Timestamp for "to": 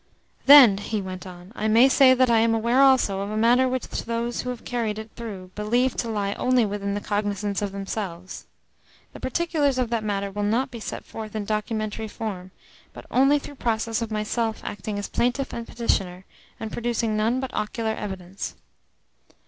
5.97-6.09